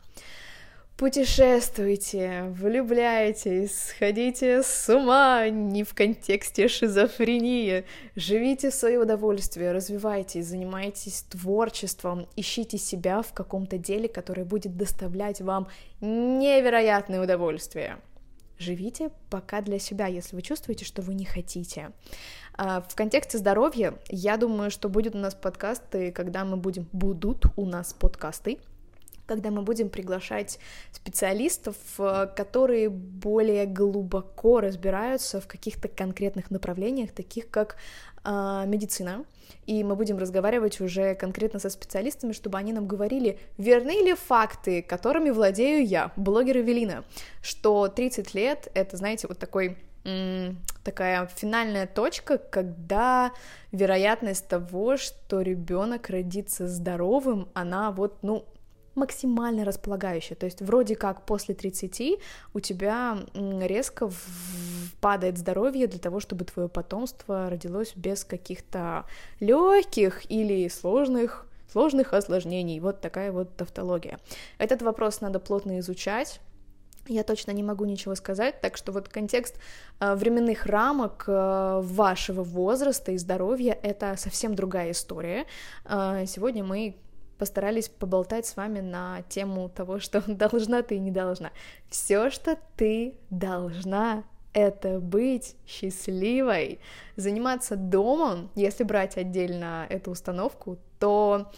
Путешествуйте, 0.99 2.43
влюбляйтесь, 2.49 3.87
сходите 3.87 4.61
с 4.61 4.93
ума, 4.93 5.47
не 5.47 5.85
в 5.85 5.93
контексте 5.93 6.67
шизофрении, 6.67 7.85
живите 8.17 8.69
в 8.69 8.73
свое 8.73 8.99
удовольствие, 8.99 9.71
развивайтесь, 9.71 10.47
занимайтесь 10.47 11.21
творчеством, 11.21 12.27
ищите 12.35 12.77
себя 12.77 13.21
в 13.21 13.31
каком-то 13.31 13.77
деле, 13.77 14.09
которое 14.09 14.43
будет 14.43 14.75
доставлять 14.75 15.39
вам 15.39 15.69
невероятное 16.01 17.23
удовольствие. 17.23 17.99
Живите 18.57 19.09
пока 19.29 19.61
для 19.61 19.79
себя, 19.79 20.07
если 20.07 20.35
вы 20.35 20.41
чувствуете, 20.41 20.83
что 20.83 21.01
вы 21.01 21.13
не 21.13 21.23
хотите. 21.23 21.91
А, 22.55 22.81
в 22.81 22.93
контексте 22.93 23.37
здоровья, 23.37 23.93
я 24.09 24.35
думаю, 24.35 24.69
что 24.69 24.89
будет 24.89 25.15
у 25.15 25.17
нас 25.17 25.33
подкасты, 25.33 26.11
когда 26.11 26.43
мы 26.43 26.57
будем, 26.57 26.89
будут 26.91 27.45
у 27.55 27.65
нас 27.65 27.93
подкасты, 27.93 28.59
когда 29.29 29.51
мы 29.51 29.61
будем 29.61 29.89
приглашать 29.89 30.57
специалистов, 30.91 31.75
э, 31.99 32.27
которые 32.35 32.89
более 32.89 33.67
глубоко 33.67 34.59
разбираются 34.59 35.39
в 35.39 35.47
каких-то 35.47 35.87
конкретных 35.87 36.49
направлениях, 36.49 37.11
таких 37.11 37.51
как 37.51 37.75
э, 38.25 38.63
медицина, 38.65 39.25
и 39.67 39.83
мы 39.83 39.95
будем 39.95 40.17
разговаривать 40.17 40.81
уже 40.81 41.13
конкретно 41.13 41.59
со 41.59 41.69
специалистами, 41.69 42.31
чтобы 42.31 42.57
они 42.57 42.73
нам 42.73 42.87
говорили, 42.87 43.37
верны 43.59 44.03
ли 44.03 44.15
факты, 44.15 44.81
которыми 44.81 45.29
владею 45.29 45.85
я, 45.85 46.11
блогер 46.15 46.57
Эвелина, 46.57 47.03
что 47.43 47.87
30 47.87 48.33
лет— 48.33 48.67
это, 48.73 48.97
знаете, 48.97 49.27
вот 49.27 49.37
такой 49.37 49.77
такая 50.83 51.27
финальная 51.35 51.85
точка, 51.85 52.37
когда 52.37 53.31
вероятность 53.71 54.47
того, 54.47 54.97
что 54.97 55.41
ребенок 55.41 56.09
родится 56.09 56.67
здоровым, 56.67 57.49
она 57.53 57.91
вот, 57.91 58.23
ну, 58.23 58.45
максимально 58.99 59.65
располагающая. 59.65 60.35
То 60.35 60.45
есть 60.45 60.61
вроде 60.61 60.95
как 60.95 61.25
после 61.25 61.55
30 61.55 62.19
у 62.53 62.59
тебя 62.59 63.17
резко 63.33 64.11
падает 65.01 65.37
здоровье 65.37 65.87
для 65.87 65.99
того, 65.99 66.19
чтобы 66.19 66.45
твое 66.45 66.69
потомство 66.69 67.49
родилось 67.49 67.93
без 67.95 68.23
каких-то 68.23 69.05
легких 69.39 70.29
или 70.29 70.67
сложных 70.67 71.45
сложных 71.71 72.13
осложнений. 72.13 72.79
Вот 72.79 72.99
такая 72.99 73.31
вот 73.31 73.55
тавтология. 73.55 74.19
Этот 74.57 74.81
вопрос 74.81 75.21
надо 75.21 75.39
плотно 75.39 75.79
изучать, 75.79 76.41
я 77.09 77.23
точно 77.23 77.51
не 77.51 77.63
могу 77.63 77.85
ничего 77.85 78.15
сказать, 78.15 78.61
так 78.61 78.77
что 78.77 78.91
вот 78.91 79.09
контекст 79.09 79.55
э, 79.99 80.15
временных 80.15 80.65
рамок 80.65 81.25
э, 81.27 81.81
вашего 81.83 82.43
возраста 82.43 83.11
и 83.11 83.17
здоровья 83.17 83.77
это 83.81 84.15
совсем 84.17 84.55
другая 84.55 84.91
история. 84.91 85.45
Э, 85.85 86.25
сегодня 86.27 86.63
мы 86.63 86.97
постарались 87.39 87.89
поболтать 87.89 88.45
с 88.45 88.55
вами 88.55 88.81
на 88.81 89.23
тему 89.23 89.69
того, 89.69 89.99
что 89.99 90.21
должна 90.27 90.83
ты 90.83 90.95
и 90.95 90.99
не 90.99 91.09
должна. 91.09 91.51
Все, 91.89 92.29
что 92.29 92.57
ты 92.75 93.15
должна, 93.31 94.23
это 94.53 94.99
быть 94.99 95.55
счастливой, 95.65 96.79
заниматься 97.15 97.75
домом, 97.75 98.51
если 98.55 98.83
брать 98.83 99.17
отдельно 99.17 99.87
эту 99.89 100.11
установку, 100.11 100.77
то 100.99 101.51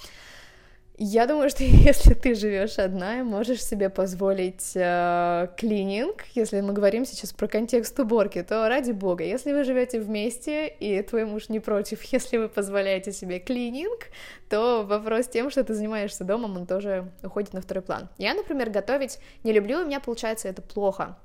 я 0.98 1.26
думаю, 1.26 1.50
что 1.50 1.64
если 1.64 2.14
ты 2.14 2.36
живешь 2.36 2.78
одна, 2.78 3.24
можешь 3.24 3.64
себе 3.64 3.90
позволить 3.90 4.72
э, 4.76 5.48
клининг, 5.58 6.26
если 6.36 6.62
мы 6.62 6.74
говорим 6.74 7.06
сейчас 7.06 7.34
про 7.34 7.48
контекст 7.48 8.00
уборки, 8.00 8.44
то 8.44 8.68
ради 8.70 8.92
бога, 8.92 9.24
если 9.24 9.54
вы 9.54 9.64
живете 9.64 10.00
вместе 10.00 10.68
и 10.68 11.02
твой 11.02 11.26
муж 11.26 11.50
не 11.50 11.60
против, 11.60 12.04
если 12.14 12.38
вы 12.38 12.50
позволяете 12.50 13.12
себе 13.12 13.40
клининг, 13.40 14.08
то 14.50 14.84
вопрос 14.84 15.28
тем, 15.28 15.50
что 15.50 15.64
ты 15.64 15.74
занимаешься 15.74 16.24
домом, 16.24 16.58
он 16.58 16.68
тоже 16.68 17.12
уходит 17.24 17.54
на 17.54 17.62
второй 17.62 17.82
план. 17.82 18.10
Я, 18.18 18.34
например, 18.34 18.70
готовить 18.70 19.20
не 19.44 19.54
люблю, 19.54 19.82
у 19.82 19.86
меня 19.86 20.00
получается 20.00 20.50
это 20.50 20.62
плохо. 20.62 21.18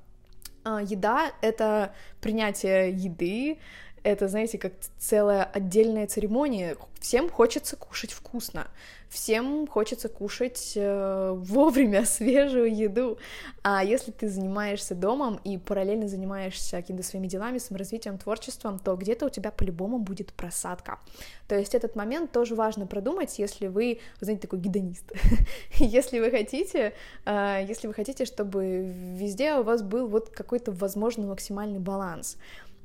Э, 0.67 0.79
еда— 0.83 1.33
это 1.43 1.93
принятие 2.21 2.91
еды, 2.91 3.59
это, 4.07 4.29
знаете, 4.29 4.57
как 4.57 4.73
целая 4.99 5.43
отдельная 5.43 6.07
церемония. 6.07 6.77
Всем 7.01 7.29
хочется 7.29 7.77
кушать 7.77 8.13
вкусно, 8.13 8.69
всем 9.09 9.67
хочется 9.67 10.09
кушать 10.09 10.75
э, 10.77 11.33
вовремя 11.35 12.05
свежую 12.07 12.75
еду. 12.75 13.19
А 13.63 13.83
если 13.83 14.13
ты 14.13 14.29
занимаешься 14.29 14.95
домом 14.95 15.41
и 15.43 15.59
параллельно 15.59 16.07
занимаешься 16.07 16.77
какими-то 16.77 17.03
своими 17.03 17.27
делами, 17.27 17.59
саморазвитием, 17.59 18.17
творчеством, 18.17 18.79
то 18.79 18.95
где-то 18.95 19.27
у 19.27 19.29
тебя 19.29 19.51
по-любому 19.51 19.99
будет 19.99 20.33
просадка. 20.33 21.01
То 21.49 21.59
есть 21.59 21.75
этот 21.75 21.97
момент 21.97 22.31
тоже 22.31 22.55
важно 22.55 22.87
продумать, 22.87 23.37
если 23.41 23.67
вы, 23.67 23.99
вы 24.21 24.25
знаете, 24.25 24.43
такой 24.43 24.61
гедонист. 24.61 25.13
если 25.79 26.21
вы 26.21 26.31
хотите, 26.31 26.93
э, 27.25 27.65
если 27.69 27.89
вы 27.89 27.95
хотите, 27.95 28.25
чтобы 28.25 28.95
везде 29.17 29.55
у 29.55 29.65
вас 29.65 29.83
был 29.83 30.07
вот 30.07 30.31
какой-то, 30.31 30.71
возможно, 30.71 31.27
максимальный 31.27 31.81
баланс. 31.81 32.37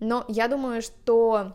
Но 0.02 0.26
я 0.28 0.48
думаю, 0.48 0.82
что 0.82 1.54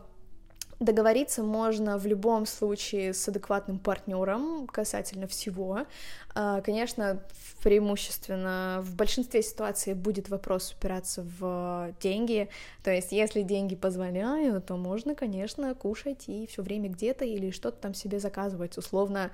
договориться 0.79 1.43
можно 1.43 1.97
в 1.97 2.05
любом 2.05 2.45
случае 2.45 3.13
с 3.13 3.27
адекватным 3.27 3.77
партнером 3.77 4.67
касательно 4.67 5.27
всего. 5.27 5.85
А, 6.33 6.61
конечно, 6.61 7.21
преимущественно 7.61 8.79
в 8.81 8.95
большинстве 8.95 9.41
ситуаций 9.41 9.95
будет 9.95 10.29
вопрос 10.29 10.71
упираться 10.71 11.25
в 11.39 11.93
деньги. 11.99 12.47
То 12.83 12.91
есть, 12.91 13.11
если 13.11 13.41
деньги 13.41 13.75
позволяют, 13.75 14.67
то 14.67 14.77
можно, 14.77 15.13
конечно, 15.13 15.73
кушать 15.75 16.25
и 16.27 16.47
все 16.47 16.61
время 16.61 16.89
где-то 16.89 17.25
или 17.25 17.51
что-то 17.51 17.77
там 17.81 17.93
себе 17.93 18.19
заказывать. 18.19 18.77
Условно, 18.77 19.31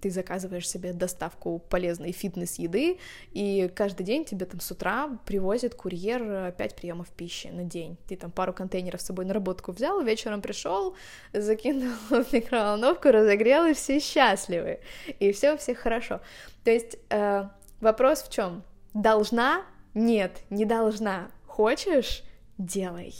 ты 0.00 0.10
заказываешь 0.10 0.68
себе 0.68 0.92
доставку 0.92 1.58
полезной 1.58 2.12
фитнес-еды, 2.12 2.98
и 3.32 3.70
каждый 3.74 4.04
день 4.04 4.24
тебе 4.24 4.46
там 4.46 4.60
с 4.60 4.70
утра 4.70 5.18
привозит 5.26 5.74
курьер 5.74 6.52
5 6.52 6.76
приемов 6.76 7.08
пищи 7.10 7.48
на 7.48 7.64
день. 7.64 7.96
Ты 8.08 8.16
там 8.16 8.30
пару 8.30 8.52
контейнеров 8.52 9.00
с 9.00 9.06
собой 9.06 9.24
на 9.24 9.34
работку 9.34 9.72
взял, 9.72 10.00
вечером 10.02 10.42
пришел, 10.42 10.94
закинул 11.32 11.92
в 12.10 12.32
микроволновку, 12.32 13.08
разогрел, 13.08 13.66
и 13.66 13.74
все 13.74 14.00
счастливы. 14.00 14.80
И 15.18 15.32
все 15.32 15.54
у 15.54 15.56
всех 15.56 15.78
хорошо. 15.78 16.20
То 16.64 16.70
есть 16.70 16.98
э, 17.10 17.44
вопрос 17.80 18.22
в 18.22 18.30
чем? 18.30 18.62
Должна? 18.94 19.62
Нет, 19.94 20.42
не 20.50 20.64
должна. 20.64 21.30
Хочешь? 21.46 22.22
Делай. 22.58 23.14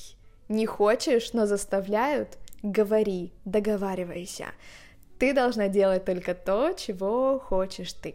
Не 0.49 0.67
хочешь, 0.67 1.33
но 1.33 1.47
заставляют? 1.47 2.39
Говори, 2.63 3.33
договаривайся. 3.45 4.47
Ты 5.19 5.35
должна 5.35 5.69
делать 5.69 6.05
только 6.05 6.35
то, 6.35 6.73
чего 6.75 7.39
хочешь 7.39 7.93
ты. 7.93 8.15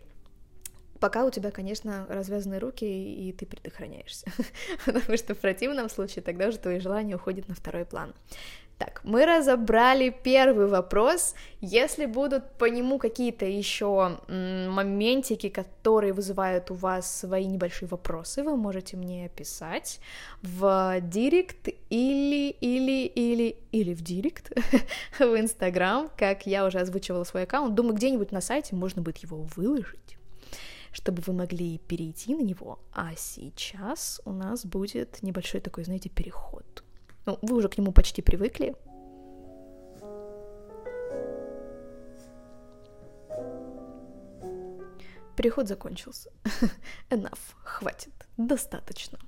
Пока 0.99 1.25
у 1.25 1.29
тебя, 1.29 1.51
конечно, 1.51 2.05
развязаны 2.07 2.59
руки, 2.59 2.85
и 2.85 3.33
ты 3.33 3.45
предохраняешься. 3.45 4.31
Потому 4.85 5.17
что 5.17 5.35
в 5.35 5.39
противном 5.39 5.89
случае 5.89 6.23
тогда 6.23 6.47
уже 6.47 6.57
твои 6.57 6.79
желания 6.79 7.15
уходят 7.15 7.49
на 7.49 7.55
второй 7.55 7.83
план. 7.83 8.13
Так, 8.77 9.01
мы 9.03 9.25
разобрали 9.25 10.09
первый 10.09 10.67
вопрос. 10.67 11.35
Если 11.61 12.05
будут 12.05 12.51
по 12.57 12.65
нему 12.65 12.97
какие-то 12.97 13.45
еще 13.45 14.17
моментики, 14.27 15.49
которые 15.49 16.11
вызывают 16.11 16.71
у 16.71 16.73
вас 16.73 17.19
свои 17.19 17.45
небольшие 17.45 17.87
вопросы, 17.87 18.43
вы 18.43 18.57
можете 18.57 18.97
мне 18.97 19.29
писать 19.29 19.99
в 20.41 20.99
директ 21.01 21.69
или, 21.89 22.49
или, 22.49 23.05
или, 23.05 23.55
или 23.71 23.93
в 23.93 24.01
директ 24.01 24.51
в 25.19 25.39
Инстаграм, 25.39 26.09
как 26.17 26.45
я 26.47 26.65
уже 26.65 26.79
озвучивала 26.79 27.23
свой 27.23 27.43
аккаунт. 27.43 27.75
Думаю, 27.75 27.95
где-нибудь 27.95 28.31
на 28.31 28.41
сайте 28.41 28.75
можно 28.75 29.01
будет 29.01 29.17
его 29.19 29.45
выложить. 29.55 30.17
чтобы 30.91 31.23
вы 31.25 31.33
могли 31.33 31.77
перейти 31.79 32.35
на 32.35 32.41
него. 32.41 32.79
А 32.91 33.15
сейчас 33.15 34.21
у 34.25 34.31
нас 34.31 34.65
будет 34.65 35.23
небольшой 35.23 35.61
такой, 35.61 35.83
знаете, 35.85 36.09
переход. 36.09 36.82
Ну, 37.25 37.39
вы 37.41 37.55
уже 37.55 37.69
к 37.69 37.77
нему 37.77 37.91
почти 37.91 38.21
привыкли. 38.21 38.75
Переход 45.35 45.67
закончился. 45.67 46.29
Enough. 47.09 47.39
Хватит. 47.63 48.13
Достаточно. 48.37 49.19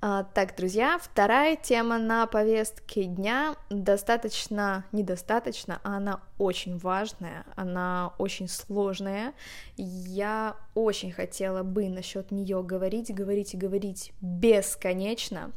А, 0.00 0.22
так, 0.22 0.54
друзья, 0.56 0.98
вторая 1.02 1.56
тема 1.56 1.98
на 1.98 2.26
повестке 2.28 3.04
дня 3.04 3.56
достаточно, 3.68 4.84
недостаточно, 4.92 5.80
а 5.82 5.96
она 5.96 6.20
очень 6.38 6.78
важная, 6.78 7.44
она 7.56 8.12
очень 8.18 8.48
сложная. 8.48 9.34
Я 9.76 10.56
очень 10.74 11.10
хотела 11.10 11.64
бы 11.64 11.88
насчет 11.88 12.30
нее 12.30 12.62
говорить, 12.62 13.12
говорить 13.12 13.54
и 13.54 13.56
говорить 13.56 14.12
бесконечно. 14.20 15.50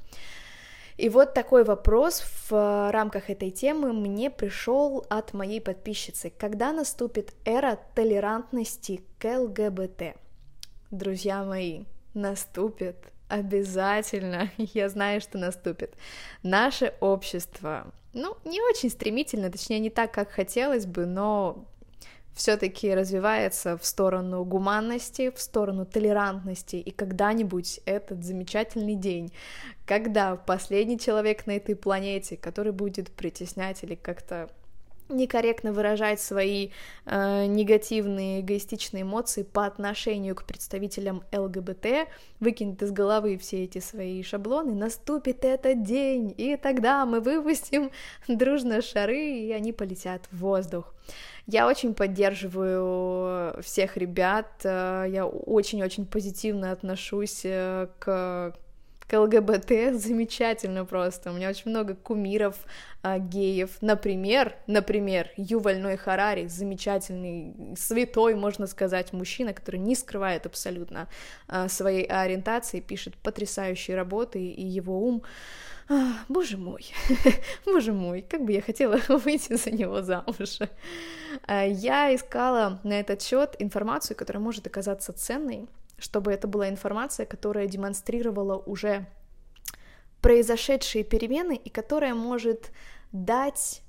И 1.02 1.10
вот 1.10 1.34
такой 1.34 1.64
вопрос 1.64 2.24
в 2.48 2.92
рамках 2.92 3.32
этой 3.32 3.50
темы 3.50 3.92
мне 3.92 4.30
пришел 4.30 5.04
от 5.10 5.34
моей 5.34 5.60
подписчицы. 5.60 6.32
Когда 6.38 6.72
наступит 6.72 7.34
эра 7.44 7.80
толерантности 7.96 9.02
к 9.18 9.26
ЛГБТ? 9.26 10.16
Друзья 10.92 11.44
мои, 11.44 11.86
наступит 12.14 12.98
Обязательно, 13.30 14.52
я 14.58 14.90
знаю, 14.90 15.22
что 15.22 15.40
наступит. 15.40 15.96
Наше 16.44 16.94
общество, 17.00 17.88
ну, 18.14 18.38
не 18.44 18.62
очень 18.62 18.92
стремительно, 18.92 19.50
точнее, 19.50 19.80
не 19.80 19.90
так, 19.90 20.14
как 20.14 20.30
хотелось 20.30 20.86
бы, 20.86 21.08
но 21.08 21.66
все-таки 22.34 22.94
развивается 22.94 23.78
в 23.78 23.86
сторону 23.86 24.44
гуманности, 24.44 25.32
в 25.32 25.40
сторону 25.40 25.86
толерантности, 25.86 26.78
и 26.78 26.92
когда-нибудь 26.92 27.82
этот 27.86 28.24
замечательный 28.24 28.96
день, 28.96 29.32
когда 29.86 30.36
последний 30.36 31.00
человек 31.00 31.46
на 31.46 31.52
этой 31.52 31.76
планете, 31.76 32.38
который 32.38 32.72
будет 32.72 33.12
притеснять 33.12 33.84
или 33.84 33.96
как-то 33.96 34.50
некорректно 35.12 35.74
выражать 35.74 36.20
свои 36.20 36.70
э, 37.06 37.46
негативные 37.46 38.42
эгоистичные 38.42 39.04
эмоции 39.04 39.44
по 39.44 39.66
отношению 39.66 40.36
к 40.36 40.44
представителям 40.44 41.24
ЛГБТ, 41.32 42.08
выкинет 42.40 42.82
из 42.82 42.92
головы 42.92 43.38
все 43.38 43.64
эти 43.64 43.80
свои 43.80 44.24
шаблоны, 44.24 44.74
наступит 44.74 45.46
этот 45.46 45.84
день, 45.84 46.34
и 46.38 46.58
тогда 46.58 47.06
мы 47.06 47.20
выпустим 47.20 47.92
дружно 48.28 48.82
шары, 48.82 49.20
и 49.20 49.52
они 49.52 49.74
полетят 49.74 50.28
в 50.32 50.40
воздух. 50.40 50.94
Я 51.48 51.68
очень 51.68 51.94
поддерживаю 51.94 53.62
всех 53.62 53.98
ребят, 53.98 54.48
э, 54.64 55.06
я 55.10 55.26
очень-очень 55.26 56.06
позитивно 56.06 56.72
отношусь 56.72 57.42
э, 57.44 57.88
к 58.00 58.54
к 59.12 59.20
ЛГБТ 59.20 60.00
замечательно 60.00 60.86
просто. 60.86 61.32
У 61.32 61.34
меня 61.34 61.50
очень 61.50 61.70
много 61.70 61.96
кумиров 61.96 62.56
а, 63.04 63.20
геев. 63.20 63.72
Например, 63.82 64.56
например, 64.68 65.32
Юваль 65.36 65.82
Ной 65.82 65.98
Харари, 65.98 66.48
замечательный, 66.48 67.76
святой, 67.76 68.36
можно 68.36 68.68
сказать, 68.68 69.12
мужчина, 69.12 69.54
который 69.54 69.82
не 69.82 69.96
скрывает 69.96 70.46
абсолютно 70.46 71.10
а, 71.50 71.68
своей 71.68 72.06
ориентации, 72.06 72.80
пишет 72.80 73.16
потрясающие 73.16 73.98
работы, 73.98 74.40
и 74.42 74.66
его 74.66 74.98
ум 75.06 75.24
а, 75.90 76.14
боже 76.30 76.56
мой, 76.56 76.86
боже 77.66 77.92
мой, 77.92 78.22
как 78.22 78.46
бы 78.46 78.54
я 78.54 78.62
хотела 78.62 78.98
выйти 79.10 79.58
за 79.58 79.72
него 79.72 80.02
замуж. 80.02 80.60
А, 81.48 81.66
я 81.66 82.16
искала 82.16 82.80
на 82.86 82.98
этот 82.98 83.22
счет 83.22 83.58
информацию, 83.60 84.16
которая 84.16 84.42
может 84.42 84.68
оказаться 84.68 85.12
ценной, 85.12 85.68
чтобы 86.02 86.32
это 86.34 86.48
была 86.48 86.70
информация, 86.70 87.26
которая 87.26 87.68
демонстрировала 87.68 88.58
уже 88.58 89.06
произошедшие 90.22 91.04
перемены 91.04 91.56
и 91.56 91.70
которая 91.70 92.14
может 92.14 92.72
дать 93.12 93.82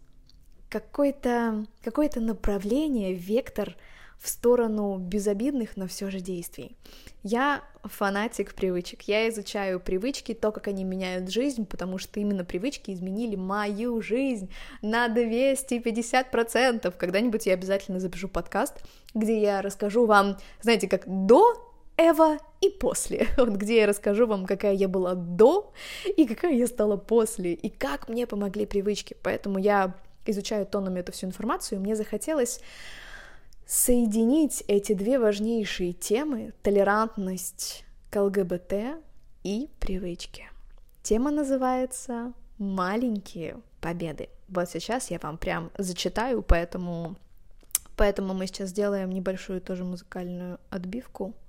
какое-то 0.69 1.67
какое 1.83 2.11
направление, 2.17 3.13
вектор 3.13 3.77
в 4.19 4.29
сторону 4.29 4.99
безобидных, 4.99 5.77
но 5.77 5.89
все 5.89 6.09
же 6.09 6.21
действий. 6.21 6.77
Я 7.25 7.63
фанатик 7.83 8.55
привычек. 8.55 9.03
Я 9.03 9.29
изучаю 9.29 9.81
привычки, 9.81 10.33
то, 10.33 10.53
как 10.53 10.69
они 10.69 10.85
меняют 10.85 11.29
жизнь, 11.29 11.67
потому 11.67 11.99
что 11.99 12.21
именно 12.21 12.45
привычки 12.45 12.93
изменили 12.93 13.35
мою 13.35 14.01
жизнь 14.01 14.49
на 14.81 15.09
250%. 15.09 16.95
Когда-нибудь 16.97 17.47
я 17.47 17.55
обязательно 17.55 17.99
запишу 17.99 18.29
подкаст, 18.29 18.85
где 19.13 19.41
я 19.41 19.61
расскажу 19.61 20.07
вам, 20.07 20.39
знаете, 20.61 20.89
как 20.89 21.03
до 21.07 21.72
Эва 21.97 22.39
и 22.61 22.71
после, 22.71 23.27
вот 23.37 23.51
где 23.51 23.81
я 23.81 23.87
расскажу 23.87 24.27
вам, 24.27 24.47
какая 24.47 24.75
я 24.75 24.89
была 24.89 25.15
до 25.15 25.73
и 26.17 26.27
какая 26.27 26.55
я 26.55 26.67
стала 26.67 26.97
после, 26.97 27.53
и 27.53 27.69
как 27.69 28.09
мне 28.09 28.27
помогли 28.27 28.67
привычки. 28.67 29.17
Поэтому 29.23 29.59
я 29.59 29.95
изучаю 30.25 30.67
тонами 30.67 31.01
эту 31.01 31.13
всю 31.13 31.27
информацию, 31.27 31.79
и 31.79 31.83
мне 31.83 31.97
захотелось 31.97 32.61
соединить 33.67 34.65
эти 34.69 34.93
две 34.93 35.19
важнейшие 35.19 35.93
темы— 35.93 36.53
толерантность 36.63 37.85
к 38.11 38.21
ЛГБТ 38.21 39.01
и 39.45 39.69
привычки. 39.81 40.49
Тема 41.03 41.31
называется 41.31 42.33
«Маленькие 42.59 43.61
победы». 43.81 44.29
Вот 44.49 44.69
сейчас 44.69 45.11
я 45.11 45.19
вам 45.21 45.39
прям 45.39 45.71
зачитаю, 45.79 46.43
поэтому, 46.43 47.17
поэтому 47.97 48.35
мы 48.35 48.47
сейчас 48.47 48.69
сделаем 48.69 49.11
небольшую 49.11 49.61
тоже 49.61 49.85
музыкальную 49.85 50.59
отбивку— 50.71 51.35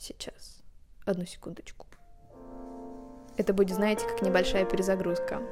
Сейчас. 0.00 0.62
Одну 1.04 1.26
секундочку. 1.26 1.86
Это 3.36 3.52
будет, 3.52 3.76
знаете, 3.76 4.06
как 4.08 4.22
небольшая 4.22 4.64
перезагрузка. 4.64 5.42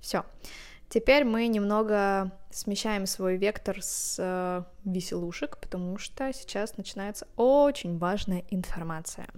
Все. 0.00 0.24
Теперь 0.88 1.24
мы 1.24 1.46
немного 1.48 2.32
смещаем 2.50 3.04
свой 3.06 3.36
вектор 3.36 3.82
с 3.82 4.16
э, 4.18 4.62
веселушек, 4.84 5.58
потому 5.58 5.98
что 5.98 6.32
сейчас 6.32 6.78
начинается 6.78 7.28
очень 7.36 7.98
важная 7.98 8.44
информация. 8.48 9.28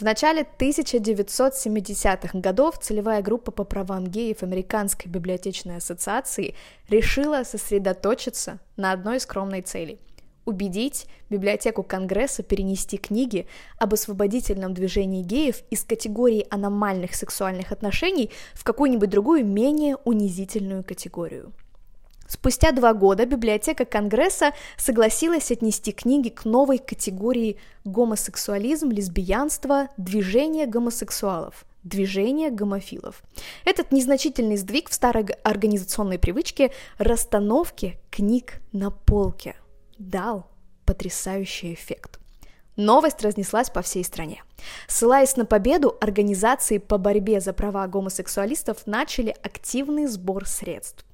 В 0.00 0.02
начале 0.02 0.46
1970-х 0.58 2.38
годов 2.38 2.78
целевая 2.78 3.20
группа 3.20 3.50
по 3.52 3.64
правам 3.64 4.06
геев 4.06 4.42
Американской 4.42 5.12
библиотечной 5.12 5.76
ассоциации 5.76 6.54
решила 6.88 7.42
сосредоточиться 7.44 8.60
на 8.78 8.92
одной 8.92 9.20
скромной 9.20 9.60
цели– 9.60 9.98
убедить 10.46 11.06
библиотеку 11.28 11.82
Конгресса 11.82 12.42
перенести 12.42 12.96
книги 12.96 13.46
об 13.76 13.92
освободительном 13.92 14.72
движении 14.72 15.22
геев 15.22 15.62
из 15.68 15.84
категории 15.84 16.46
аномальных 16.48 17.14
сексуальных 17.14 17.70
отношений 17.70 18.30
в 18.54 18.64
какую-нибудь 18.64 19.10
другую 19.10 19.44
менее 19.44 19.96
унизительную 19.96 20.82
категорию– 20.82 21.52
Спустя 22.30 22.70
два 22.70 22.94
года 22.94 23.26
библиотека 23.26 23.84
Конгресса 23.84 24.52
согласилась 24.76 25.50
отнести 25.50 25.90
книги 25.90 26.28
к 26.28 26.44
новой 26.44 26.78
категории 26.78 27.58
гомосексуализм, 27.84 28.90
лесбиянство, 28.90 29.88
движение 29.96 30.66
гомосексуалов 30.66 31.66
движение 31.82 32.50
гомофилов. 32.50 33.22
Этот 33.64 33.90
незначительный 33.90 34.58
сдвиг 34.58 34.90
в 34.90 34.94
старой 34.94 35.24
организационной 35.42 36.18
привычке 36.18 36.72
расстановки 36.98 37.98
книг 38.10 38.60
на 38.72 38.90
полке 38.90 39.56
дал 39.96 40.46
потрясающий 40.84 41.72
эффект. 41.72 42.20
Новость 42.76 43.22
разнеслась 43.22 43.70
по 43.70 43.80
всей 43.80 44.04
стране. 44.04 44.44
Ссылаясь 44.88 45.36
на 45.36 45.46
победу, 45.46 45.96
организации 46.02 46.76
по 46.76 46.98
борьбе 46.98 47.40
за 47.40 47.54
права 47.54 47.86
гомосексуалистов 47.86 48.86
начали 48.86 49.34
активный 49.42 50.06
сбор 50.06 50.46
средств. 50.46 51.06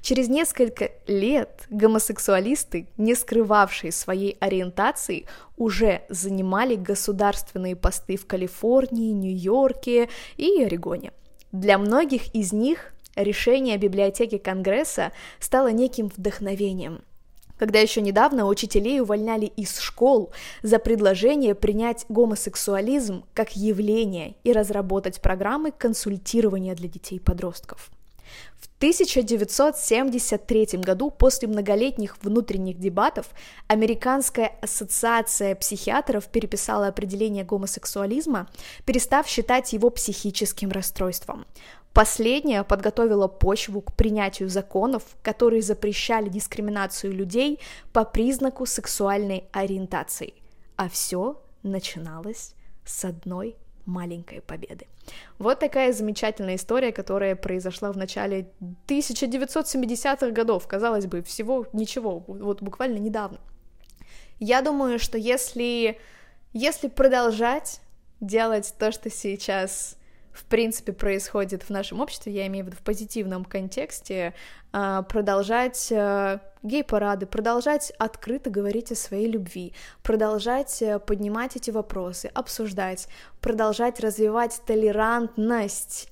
Через 0.00 0.28
несколько 0.28 0.90
лет 1.06 1.64
гомосексуалисты, 1.70 2.86
не 2.96 3.14
скрывавшие 3.14 3.92
своей 3.92 4.36
ориентации, 4.40 5.26
уже 5.56 6.02
занимали 6.08 6.76
государственные 6.76 7.76
посты 7.76 8.16
в 8.16 8.26
Калифорнии, 8.26 9.12
Нью-Йорке 9.12 10.08
и 10.36 10.62
Орегоне. 10.62 11.12
Для 11.52 11.78
многих 11.78 12.34
из 12.34 12.52
них 12.52 12.92
решение 13.16 13.76
библиотеки 13.76 14.38
Конгресса 14.38 15.12
стало 15.38 15.68
неким 15.68 16.10
вдохновением– 16.16 17.02
когда 17.58 17.78
еще 17.78 18.00
недавно 18.00 18.46
учителей 18.46 19.00
увольняли 19.00 19.46
из 19.46 19.78
школ 19.78 20.32
за 20.62 20.78
предложение 20.78 21.54
принять 21.54 22.04
гомосексуализм 22.08 23.24
как 23.32 23.56
явление 23.56 24.34
и 24.44 24.52
разработать 24.52 25.20
программы 25.20 25.70
консультирования 25.70 26.74
для 26.74 26.88
детей 26.88 27.16
и 27.16 27.20
подростков. 27.20 27.90
В 28.56 28.68
1973 28.78 30.66
году, 30.78 31.10
после 31.10 31.48
многолетних 31.48 32.16
внутренних 32.22 32.78
дебатов, 32.78 33.26
Американская 33.66 34.52
ассоциация 34.60 35.54
психиатров 35.54 36.26
переписала 36.26 36.88
определение 36.88 37.44
гомосексуализма, 37.44 38.48
перестав 38.84 39.26
считать 39.26 39.72
его 39.72 39.90
психическим 39.90 40.70
расстройством. 40.70 41.46
Последняя 41.94 42.64
подготовила 42.64 43.28
почву 43.28 43.80
к 43.80 43.94
принятию 43.94 44.48
законов, 44.48 45.04
которые 45.22 45.62
запрещали 45.62 46.28
дискриминацию 46.28 47.12
людей 47.12 47.60
по 47.92 48.04
признаку 48.04 48.66
сексуальной 48.66 49.44
ориентации. 49.52 50.34
А 50.76 50.88
все 50.88 51.40
начиналось 51.62 52.54
с 52.84 53.04
одной 53.04 53.56
маленькой 53.86 54.40
победы. 54.40 54.86
Вот 55.38 55.58
такая 55.58 55.92
замечательная 55.92 56.56
история, 56.56 56.92
которая 56.92 57.36
произошла 57.36 57.92
в 57.92 57.96
начале 57.96 58.50
1970-х 58.86 60.30
годов, 60.30 60.66
казалось 60.66 61.06
бы, 61.06 61.22
всего 61.22 61.66
ничего, 61.72 62.24
вот 62.26 62.62
буквально 62.62 62.98
недавно. 62.98 63.38
Я 64.38 64.62
думаю, 64.62 64.98
что 64.98 65.18
если, 65.18 65.98
если 66.52 66.88
продолжать 66.88 67.80
делать 68.20 68.74
то, 68.78 68.92
что 68.92 69.10
сейчас 69.10 69.96
в 70.34 70.44
принципе 70.44 70.92
происходит 70.92 71.62
в 71.62 71.70
нашем 71.70 72.00
обществе, 72.00 72.32
я 72.32 72.46
имею 72.48 72.64
в 72.64 72.68
виду 72.68 72.76
в 72.76 72.82
позитивном 72.82 73.44
контексте, 73.44 74.34
а, 74.72 75.02
продолжать 75.02 75.90
э, 75.92 76.40
гей-парады, 76.64 77.26
продолжать 77.26 77.92
открыто 77.98 78.50
говорить 78.50 78.90
о 78.90 78.96
своей 78.96 79.28
любви, 79.28 79.72
продолжать 80.02 80.82
э, 80.82 80.98
поднимать 80.98 81.54
эти 81.54 81.70
вопросы, 81.70 82.26
обсуждать, 82.34 83.06
продолжать 83.40 84.00
развивать 84.00 84.60
толерантность, 84.66 86.08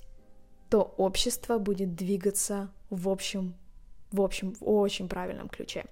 то 0.69 0.93
общество 0.97 1.57
будет 1.57 1.95
двигаться 1.95 2.71
в 2.89 3.09
общем 3.09 3.55
в 4.13 4.21
общем, 4.21 4.53
в 4.53 4.63
очень 4.63 5.09
правильном 5.09 5.49
ключе. 5.49 5.85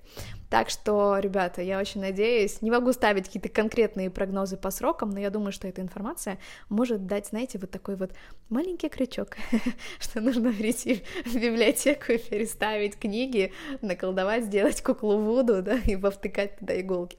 Так 0.50 0.70
что, 0.70 1.18
ребята, 1.18 1.62
я 1.62 1.80
очень 1.80 2.02
надеюсь, 2.02 2.62
не 2.62 2.70
могу 2.70 2.94
ставить 2.94 3.26
какие-то 3.26 3.50
конкретные 3.50 4.10
прогнозы 4.10 4.58
по 4.58 4.70
срокам, 4.70 5.10
но 5.10 5.20
я 5.20 5.30
думаю, 5.30 5.52
что 5.52 5.68
эта 5.68 5.82
информация 5.82 6.38
может 6.70 7.08
дать, 7.08 7.28
знаете, 7.28 7.58
вот 7.58 7.72
такой 7.72 7.96
вот 7.96 8.12
маленький 8.50 8.90
крючок, 8.90 9.38
что 10.00 10.22
нужно 10.22 10.54
прийти 10.54 11.04
в 11.26 11.36
библиотеку 11.36 12.12
и 12.12 12.18
переставить 12.18 12.98
книги, 12.98 13.52
наколдовать, 13.82 14.46
сделать 14.46 14.82
куклу 14.84 15.18
Вуду, 15.18 15.62
да, 15.62 15.80
и 15.80 15.96
повтыкать 15.96 16.58
туда 16.60 16.80
иголки. 16.80 17.18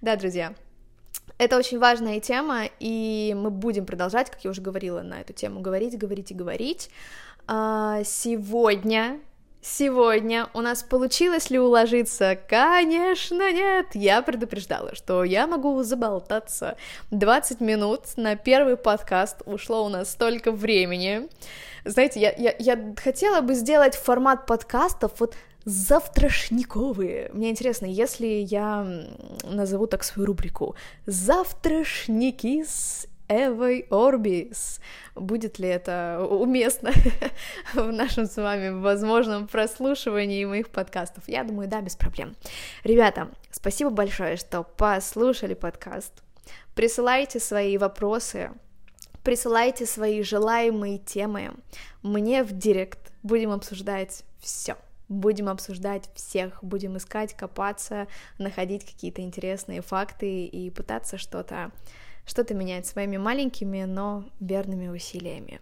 Да, 0.00 0.16
друзья, 0.16 0.54
это 1.38 1.56
очень 1.56 1.78
важная 1.78 2.18
тема, 2.18 2.64
и 2.80 3.36
мы 3.38 3.50
будем 3.50 3.86
продолжать, 3.86 4.30
как 4.30 4.42
я 4.44 4.50
уже 4.50 4.60
говорила, 4.60 5.02
на 5.02 5.20
эту 5.20 5.32
тему 5.32 5.60
говорить, 5.60 5.96
говорить 5.96 6.32
и 6.32 6.34
говорить. 6.34 6.90
А, 7.46 8.02
сегодня 8.04 9.20
Сегодня 9.64 10.48
у 10.54 10.60
нас 10.60 10.82
получилось 10.82 11.48
ли 11.48 11.56
уложиться? 11.56 12.36
Конечно, 12.48 13.52
нет! 13.52 13.86
Я 13.94 14.20
предупреждала, 14.20 14.92
что 14.96 15.22
я 15.22 15.46
могу 15.46 15.80
заболтаться. 15.84 16.76
20 17.12 17.60
минут 17.60 18.00
на 18.16 18.34
первый 18.34 18.76
подкаст 18.76 19.42
ушло 19.46 19.86
у 19.86 19.88
нас 19.88 20.10
столько 20.10 20.50
времени. 20.50 21.28
Знаете, 21.84 22.18
я, 22.18 22.32
я, 22.36 22.56
я 22.58 22.94
хотела 22.96 23.40
бы 23.40 23.54
сделать 23.54 23.94
формат 23.94 24.46
подкастов 24.46 25.12
вот 25.20 25.36
завтрашниковые. 25.64 27.30
Мне 27.32 27.50
интересно, 27.50 27.86
если 27.86 28.26
я 28.26 28.84
назову 29.44 29.86
так 29.86 30.02
свою 30.02 30.26
рубрику 30.26 30.74
«Завтрашники 31.06 32.64
с 32.64 33.06
Эвой 33.32 33.86
Орбис. 33.88 34.78
Будет 35.14 35.58
ли 35.58 35.66
это 35.66 36.26
уместно 36.28 36.92
в 37.72 37.90
нашем 37.90 38.26
с 38.26 38.36
вами 38.36 38.68
возможном 38.68 39.48
прослушивании 39.48 40.44
моих 40.44 40.68
подкастов? 40.68 41.24
Я 41.26 41.42
думаю, 41.42 41.66
да, 41.66 41.80
без 41.80 41.96
проблем. 41.96 42.36
Ребята, 42.84 43.30
спасибо 43.50 43.88
большое, 43.88 44.36
что 44.36 44.62
послушали 44.62 45.54
подкаст. 45.54 46.12
Присылайте 46.74 47.40
свои 47.40 47.78
вопросы, 47.78 48.50
присылайте 49.24 49.86
свои 49.86 50.22
желаемые 50.22 50.98
темы 50.98 51.54
мне 52.02 52.44
в 52.44 52.52
директ. 52.52 53.12
Будем 53.22 53.50
обсуждать 53.50 54.24
все 54.40 54.76
будем 55.08 55.50
обсуждать 55.50 56.08
всех, 56.14 56.64
будем 56.64 56.96
искать, 56.96 57.34
копаться, 57.34 58.06
находить 58.38 58.86
какие-то 58.86 59.20
интересные 59.20 59.82
факты 59.82 60.46
и 60.46 60.70
пытаться 60.70 61.18
что-то 61.18 61.70
что-то 62.24 62.54
менять 62.54 62.86
своими 62.86 63.16
маленькими, 63.16 63.84
но 63.84 64.24
верными 64.40 64.88
усилиями. 64.88 65.60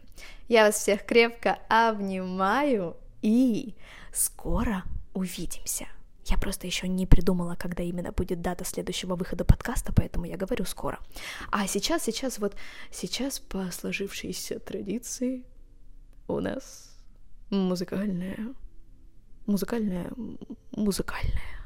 Я 0.49 0.67
вас 0.67 0.77
всех 0.77 1.05
крепко 1.05 1.59
обнимаю 1.69 2.97
и 3.23 3.75
скоро 4.13 4.85
увидимся. 5.15 5.87
Я 6.27 6.37
просто 6.37 6.67
еще 6.67 6.87
не 6.87 7.07
придумала, 7.07 7.57
когда 7.57 7.83
именно 7.83 8.13
будет 8.13 8.41
дата 8.41 8.65
следующего 8.65 9.17
выхода 9.17 9.45
подкаста, 9.45 9.93
поэтому 9.93 10.27
я 10.27 10.37
говорю 10.37 10.65
скоро. 10.65 11.01
А 11.51 11.67
сейчас, 11.67 12.05
сейчас, 12.05 12.39
вот 12.39 12.55
сейчас 12.93 13.41
по 13.41 13.71
сложившейся 13.73 14.61
традиции 14.61 15.45
у 16.29 16.39
нас 16.41 16.97
музыкальная, 17.51 18.55
музыкальная, 19.47 20.13
музыкальная 20.73 21.61